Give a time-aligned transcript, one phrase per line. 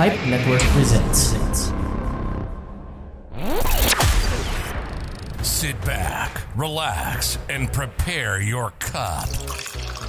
[0.00, 1.36] Network presents.
[5.46, 9.28] Sit back, relax, and prepare your cup.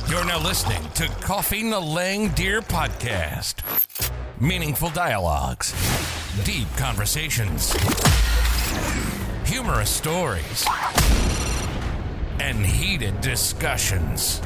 [0.08, 4.10] You're now listening to Coffee Nalang Deer Podcast.
[4.40, 5.74] Meaningful dialogues,
[6.46, 7.74] deep conversations,
[9.46, 10.66] humorous stories,
[12.40, 14.40] and heated discussions.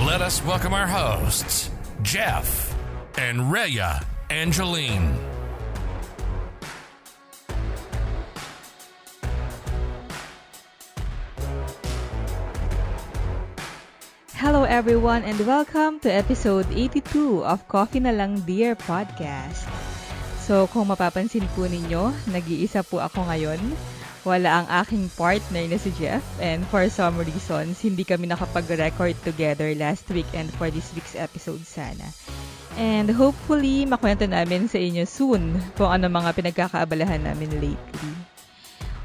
[0.00, 1.70] Let us welcome our hosts,
[2.02, 2.74] Jeff
[3.16, 5.16] and Rhea Angeline.
[14.36, 19.64] Hello everyone and welcome to episode 82 of Coffee na lang Dear podcast.
[20.44, 23.64] So kung mapapansin po ninyo, nag-iisa po ako ngayon.
[24.28, 29.72] Wala ang aking partner na si Jeff and for some reasons, hindi kami nakapag-record together
[29.72, 32.12] last week and for this week's episode sana.
[32.78, 38.12] And hopefully, makwento namin sa inyo soon kung ano mga pinagkakaabalahan namin lately.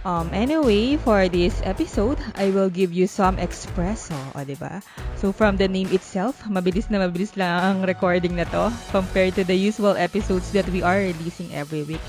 [0.05, 4.83] Um, anyway, for this episode, I will give you some espresso, o diba?
[5.17, 9.47] So from the name itself, mabilis na mabilis lang ang recording na to compared to
[9.47, 12.03] the usual episodes that we are releasing every week.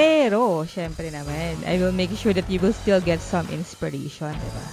[0.00, 4.66] Pero, syempre naman, I will make sure that you will still get some inspiration, diba?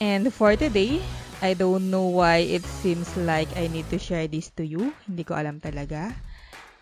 [0.00, 1.04] And for today,
[1.40, 4.92] I don't know why it seems like I need to share this to you.
[5.08, 6.12] Hindi ko alam talaga.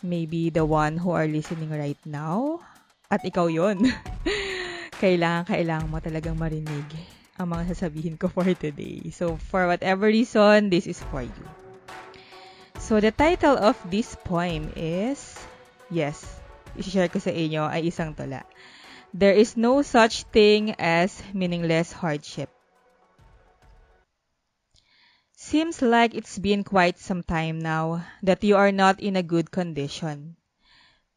[0.03, 2.59] Maybe the one who are listening right now.
[3.07, 3.87] At ikaw yon.
[5.03, 6.83] kailangan, kailangan mo talagang marinig
[7.39, 9.15] ang mga sasabihin ko for today.
[9.15, 11.47] So, for whatever reason, this is for you.
[12.83, 15.39] So, the title of this poem is,
[15.87, 16.27] yes,
[16.75, 18.43] i-share ko sa inyo ay isang tula.
[19.15, 22.51] There is no such thing as meaningless hardship.
[25.39, 29.53] Seems like it's been quite some time now that you are not in a good
[29.53, 30.35] condition.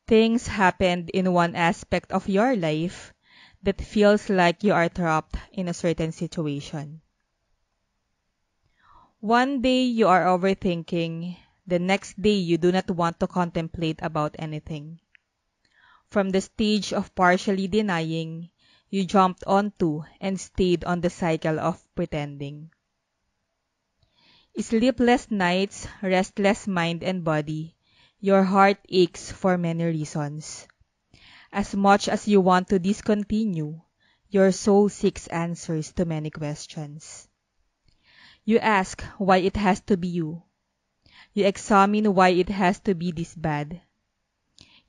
[0.06, 3.16] Things happened in one aspect of your life
[3.64, 7.02] that feels like you are trapped in a certain situation.
[9.22, 14.36] One day you are overthinking, the next day you do not want to contemplate about
[14.38, 15.00] anything.
[16.12, 18.52] From the stage of partially denying,
[18.88, 22.70] you jumped onto and stayed on the cycle of pretending.
[24.60, 27.76] Sleepless nights, restless mind and body,
[28.20, 30.68] your heart aches for many reasons.
[31.52, 33.82] As much as you want to discontinue,
[34.30, 37.28] your soul seeks answers to many questions.
[38.44, 40.44] You ask why it has to be you.
[41.34, 43.82] You examine why it has to be this bad.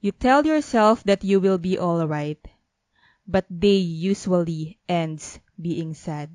[0.00, 2.44] You tell yourself that you will be alright,
[3.26, 6.34] but day usually ends being sad.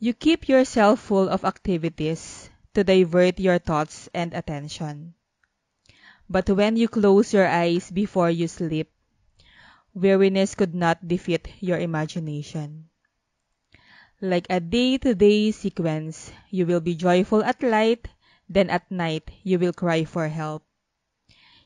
[0.00, 5.14] You keep yourself full of activities to divert your thoughts and attention.
[6.30, 8.92] But when you close your eyes before you sleep,
[9.94, 12.90] weariness could not defeat your imagination.
[14.20, 18.06] Like a day-to-day sequence, you will be joyful at light,
[18.48, 20.62] then at night you will cry for help.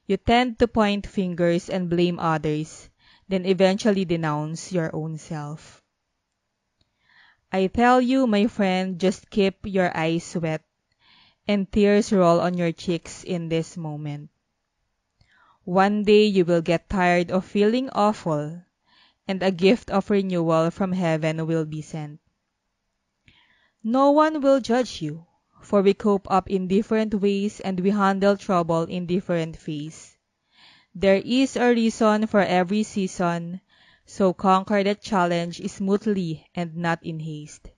[0.07, 2.89] You tend to point fingers and blame others,
[3.29, 5.82] then eventually denounce your own self.
[7.53, 10.65] I tell you, my friend, just keep your eyes wet
[11.47, 14.31] and tears roll on your cheeks in this moment.
[15.65, 18.63] One day you will get tired of feeling awful,
[19.29, 22.21] and a gift of renewal from heaven will be sent.
[23.85, 25.27] No one will judge you,
[25.61, 30.17] for we cope up in different ways and we handle trouble in different ways.
[30.95, 33.61] There is a reason for every season,
[34.13, 37.71] so conquer that challenge smoothly and not in haste.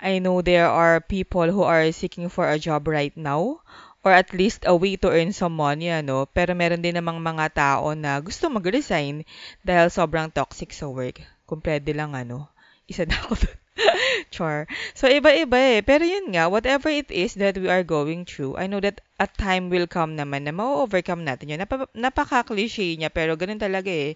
[0.00, 3.60] I know there are people who are seeking for a job right now
[4.04, 6.28] or at least a way to earn some money, ano.
[6.28, 9.24] Pero meron din namang mga tao na gusto mag-resign
[9.64, 11.24] dahil sobrang toxic sa work.
[11.48, 12.52] Kung pwede lang, ano,
[12.86, 13.40] isa na ako.
[14.34, 14.68] Char.
[14.94, 15.80] So, iba-iba eh.
[15.80, 19.26] Pero yun nga, whatever it is that we are going through, I know that a
[19.26, 21.60] time will come naman na ma-overcome natin yun.
[21.64, 24.14] Napa- napaka-cliche niya, pero ganun talaga eh.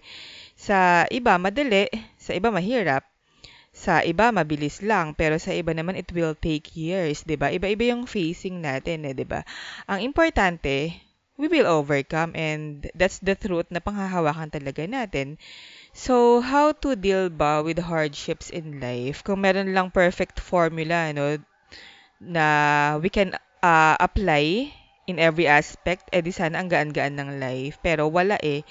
[0.59, 1.87] Sa iba, madali.
[2.19, 3.07] Sa iba, mahirap.
[3.71, 5.15] Sa iba, mabilis lang.
[5.15, 7.47] Pero sa iba naman, it will take years, 'di ba?
[7.47, 9.47] Iba-iba yung facing natin, eh, 'di ba?
[9.87, 10.99] Ang importante,
[11.39, 15.39] we will overcome and that's the truth na panghahawakan talaga natin.
[15.95, 19.23] So, how to deal ba with hardships in life?
[19.23, 21.39] Kung meron lang perfect formula, no,
[22.19, 22.47] na
[22.99, 24.75] we can uh, apply
[25.07, 27.79] in every aspect, eh di sana ang gaan-gaan ng life.
[27.81, 28.61] Pero wala eh.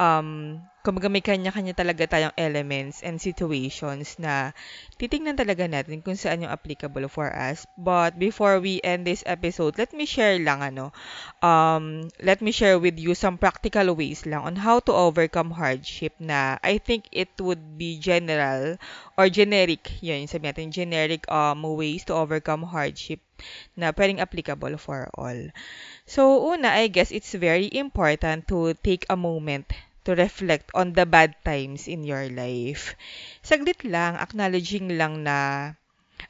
[0.00, 4.52] Um, kumbaga may kanya-kanya talaga tayong elements and situations na
[5.00, 7.64] titingnan talaga natin kung saan yung applicable for us.
[7.80, 10.92] But before we end this episode, let me share lang ano,
[11.40, 16.12] um, let me share with you some practical ways lang on how to overcome hardship
[16.20, 18.76] na I think it would be general
[19.16, 23.24] or generic, yun, sabi natin, generic um, ways to overcome hardship
[23.72, 25.48] na pwedeng applicable for all.
[26.04, 29.72] So, una, I guess it's very important to take a moment
[30.04, 32.94] to reflect on the bad times in your life.
[33.42, 35.72] Saglit lang, acknowledging lang na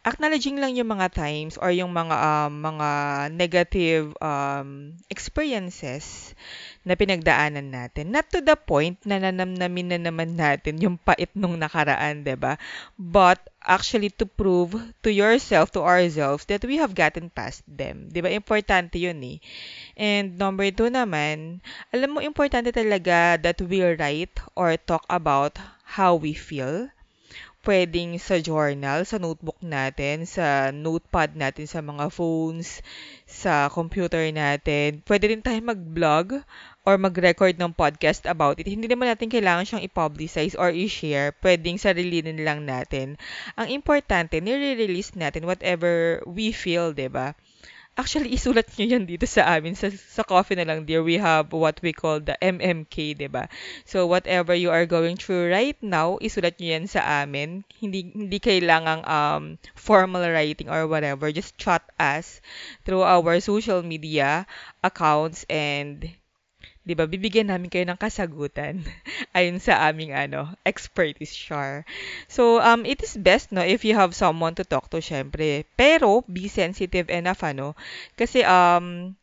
[0.05, 2.89] acknowledging lang yung mga times or yung mga um, mga
[3.33, 6.37] negative um, experiences
[6.85, 8.13] na pinagdaanan natin.
[8.13, 12.61] Not to the point na nanamnamin na naman natin yung pait nung nakaraan, 'di ba?
[13.01, 18.13] But actually to prove to yourself, to ourselves, that we have gotten past them.
[18.13, 18.29] 'Di ba?
[18.29, 19.41] Importante yun eh.
[19.97, 25.57] And number two naman, alam mo, importante talaga that we write or talk about
[25.97, 26.93] how we feel
[27.65, 32.85] pwedeng sa journal, sa notebook natin, sa notepad natin sa mga phones,
[33.25, 35.01] sa computer natin.
[35.03, 36.45] Pwede rin tayo mag-blog
[36.85, 38.69] or mag-record ng podcast about it.
[38.69, 41.33] Hindi naman natin kailangan siyang i-publicize or i-share.
[41.41, 43.17] Pwedeng sarilinin lang natin.
[43.57, 47.33] Ang importante, nire-release natin whatever we feel, ba?
[47.95, 49.79] Actually, isulat nyo yan dito sa amin.
[49.79, 53.47] Sa, sa coffee na lang, dear, we have what we call the MMK, ba?
[53.87, 57.63] So, whatever you are going through right now, isulat nyo yan sa amin.
[57.79, 61.31] Hindi, hindi kailangang um, formal writing or whatever.
[61.31, 62.43] Just chat us
[62.83, 64.43] through our social media
[64.83, 66.11] accounts and
[66.85, 68.85] 'di ba, bibigyan namin kayo ng kasagutan
[69.37, 71.85] ayon sa aming ano, expertise share.
[72.29, 75.65] So, um it is best no if you have someone to talk to syempre.
[75.81, 77.73] Pero be sensitive enough ano
[78.21, 79.17] kasi um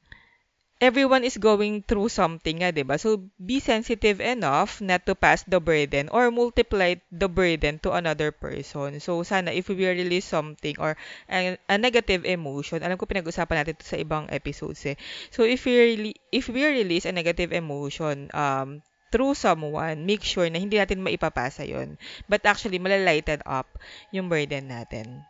[0.82, 2.98] everyone is going through something nga, 'di ba?
[2.98, 8.34] So be sensitive enough not to pass the burden or multiply the burden to another
[8.34, 9.00] person.
[9.00, 10.98] So sana if we release something or
[11.30, 14.98] a, a negative emotion, alam ko pinag-usapan natin 'to sa ibang episodes eh.
[15.30, 20.48] So if we really, if we release a negative emotion um through someone, make sure
[20.48, 22.00] na hindi natin maipapasa yon
[22.32, 23.68] But actually, malalighten up
[24.16, 25.28] yung burden natin.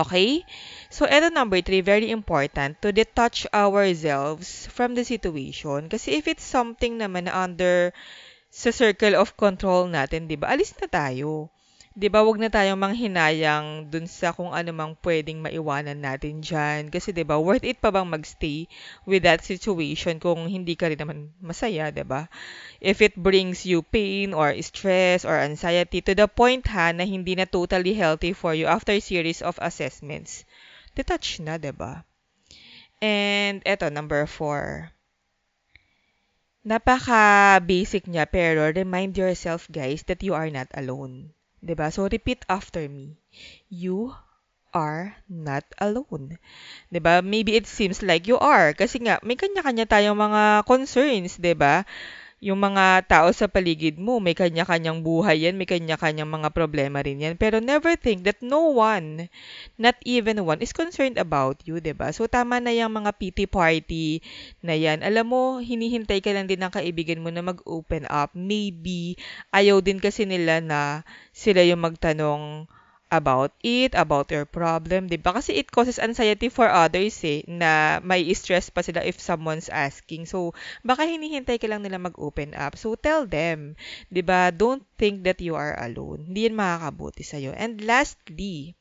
[0.00, 0.42] Okay?
[0.88, 5.92] So, eto number three, very important, to detach ourselves from the situation.
[5.92, 7.92] Kasi if it's something naman under
[8.50, 11.52] sa circle of control natin, di ba, alis na tayo.
[12.00, 16.88] 'Di ba, wag na tayong manghinayang dun sa kung ano mang pwedeng maiwanan natin diyan.
[16.88, 18.64] Kasi 'di ba, worth it pa bang magstay
[19.04, 22.32] with that situation kung hindi ka rin naman masaya, 'di ba?
[22.80, 27.36] If it brings you pain or stress or anxiety to the point ha na hindi
[27.36, 30.48] na totally healthy for you after series of assessments,
[30.96, 32.08] detach na, 'di ba?
[33.04, 34.88] And eto number four.
[36.64, 41.36] Napaka-basic niya pero remind yourself guys that you are not alone.
[41.60, 41.88] 'Di ba?
[41.92, 43.16] So repeat after me.
[43.68, 44.12] You
[44.74, 46.38] are not alone.
[46.92, 47.20] 'Di ba?
[47.24, 51.84] Maybe it seems like you are kasi nga may kanya-kanya tayong mga concerns, 'di ba?
[52.40, 57.20] Yung mga tao sa paligid mo, may kanya-kanyang buhay yan, may kanya-kanyang mga problema rin
[57.20, 57.36] yan.
[57.36, 59.28] Pero never think that no one,
[59.76, 62.08] not even one, is concerned about you, ba diba?
[62.16, 64.24] So, tama na yung mga pity party
[64.64, 65.04] na yan.
[65.04, 68.32] Alam mo, hinihintay ka lang din ng kaibigan mo na mag-open up.
[68.32, 69.20] Maybe,
[69.52, 71.04] ayaw din kasi nila na
[71.36, 72.64] sila yung magtanong
[73.10, 75.34] about it, about your problem, 'di ba?
[75.36, 80.24] Kasi it causes anxiety for others eh, na may stress pa sila if someone's asking.
[80.30, 80.54] So,
[80.86, 82.74] baka hinihintay ka lang nila mag-open up.
[82.78, 83.74] So, tell them,
[84.08, 84.54] 'di ba?
[84.54, 86.30] Don't think that you are alone.
[86.30, 87.52] Hindi yan makakabuti sa'yo.
[87.54, 88.74] And lastly,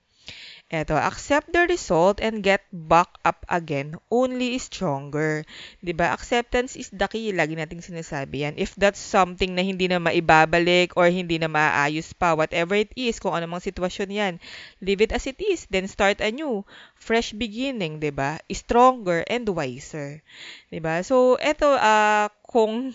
[0.69, 5.41] Eto, accept the result and get back up again only stronger.
[5.81, 6.13] 'Di ba?
[6.13, 7.33] Acceptance is the key.
[7.33, 8.53] Lagi nating sinasabi yan.
[8.53, 13.17] If that's something na hindi na maibabalik or hindi na maaayos pa, whatever it is,
[13.17, 14.33] kung anumang sitwasyon yan,
[14.77, 15.65] leave it as it is.
[15.73, 16.61] Then start anew.
[16.93, 18.37] Fresh beginning, 'di ba?
[18.53, 20.21] Stronger and wiser.
[20.69, 21.01] 'Di ba?
[21.01, 22.93] So, eto, uh, kung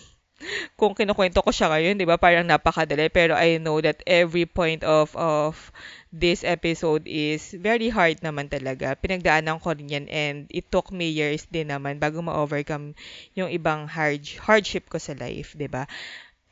[0.75, 2.19] kung kinukwento ko siya ngayon, 'di ba?
[2.19, 5.71] Parang napakadali pero I know that every point of of
[6.11, 8.95] this episode is very hard naman talaga.
[8.99, 12.95] Pinagdaanan ko rin yan and it took me years din naman bago ma-overcome
[13.35, 15.87] yung ibang hard hardship ko sa life, 'di ba?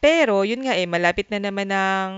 [0.03, 2.11] Pero yun nga eh malapit na naman ng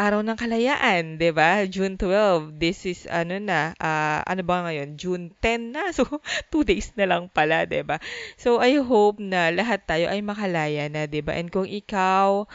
[0.00, 1.68] araw ng kalayaan, 'di ba?
[1.68, 2.56] June 12.
[2.56, 4.96] This is ano na, uh, ano ba ngayon?
[4.96, 5.92] June 10 na.
[5.96, 6.08] So,
[6.48, 8.00] two days na lang pala, 'di ba?
[8.40, 11.36] So, I hope na lahat tayo ay makalaya na, 'di ba?
[11.36, 12.48] And kung ikaw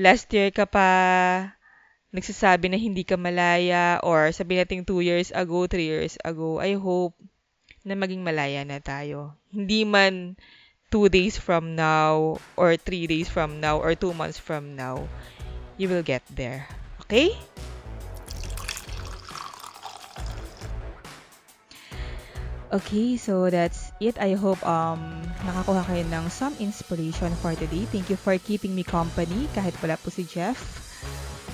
[0.00, 0.88] last year ka pa
[2.16, 6.80] nagsasabi na hindi ka malaya or sabi natin 2 years ago, 3 years ago, I
[6.80, 7.12] hope
[7.84, 9.36] na maging malaya na tayo.
[9.52, 10.40] Hindi man
[10.88, 15.04] 2 days from now or 3 days from now or 2 months from now
[15.76, 16.66] you will get there.
[17.06, 17.36] Okay?
[22.74, 24.18] Okay, so that's it.
[24.18, 24.98] I hope um
[25.46, 27.86] nakakuha kayo ng some inspiration for today.
[27.86, 30.58] Thank you for keeping me company kahit wala po si Jeff.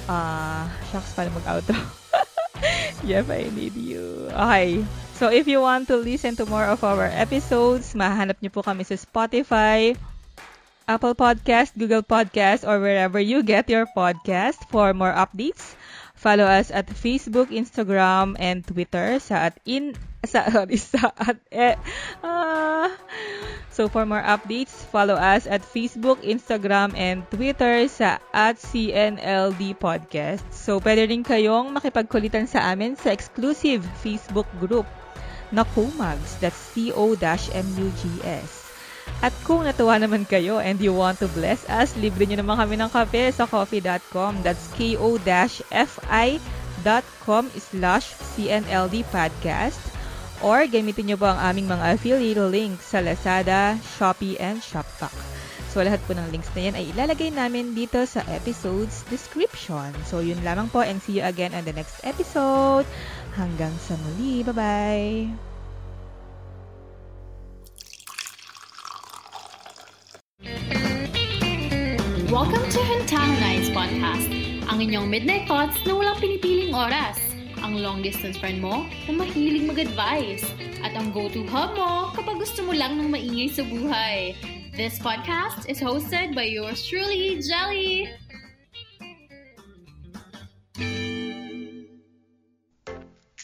[0.08, 1.76] Uh, shucks paano mag-outro.
[3.04, 4.32] Jeff, I need you.
[4.32, 4.80] Okay.
[5.20, 8.88] So if you want to listen to more of our episodes, mahanap niyo po kami
[8.88, 9.92] sa Spotify,
[10.90, 14.58] Apple Podcast, Google Podcast, or wherever you get your podcast.
[14.74, 15.78] For more updates,
[16.18, 19.94] follow us at Facebook, Instagram, and Twitter sa at in
[20.26, 20.50] sa,
[20.90, 21.78] sa at eh,
[22.26, 22.90] uh,
[23.70, 30.42] so for more updates, follow us at Facebook, Instagram, and Twitter sa at CNLD Podcast.
[30.50, 34.90] So pwede rin kayong makipagkulitan sa amin sa exclusive Facebook group
[35.54, 36.34] na Comugs.
[36.42, 38.59] That's C-O-M-U-G-S.
[39.20, 42.80] At kung natuwa naman kayo and you want to bless us, libre nyo naman kami
[42.80, 44.40] ng kape sa coffee.com.
[44.40, 45.12] That's ko-fi.com
[47.52, 49.80] slash cnld podcast.
[50.40, 55.12] Or gamitin nyo po ang aming mga affiliate links sa Lazada, Shopee, and Shopback.
[55.70, 59.94] So, lahat po ng links na yan ay ilalagay namin dito sa episode's description.
[60.02, 62.88] So, yun lamang po and see you again on the next episode.
[63.38, 64.42] Hanggang sa muli.
[64.42, 65.49] Bye-bye!
[72.30, 74.30] Welcome to Hintang Nights Podcast,
[74.70, 77.18] ang inyong midnight thoughts na walang pinipiling oras.
[77.58, 80.46] Ang long-distance friend mo na mahilig mag-advise.
[80.86, 84.38] At ang go-to hub mo kapag gusto mo lang ng maingay sa buhay.
[84.78, 88.06] This podcast is hosted by yours truly, Jelly!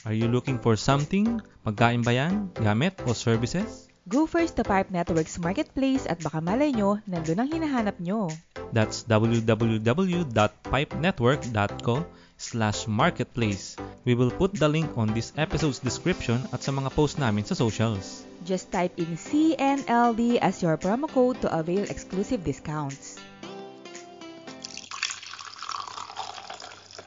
[0.06, 1.42] Are you looking for something?
[1.66, 2.54] Magkain ba yan?
[2.62, 3.85] Gamit o services?
[4.06, 8.30] Go first to Pipe Networks Marketplace at baka malay nyo, nandun ang hinahanap nyo.
[8.70, 11.94] That's www.pipenetwork.co
[12.38, 13.74] slash marketplace.
[14.06, 17.58] We will put the link on this episode's description at sa mga post namin sa
[17.58, 18.22] socials.
[18.46, 23.18] Just type in CNLD as your promo code to avail exclusive discounts.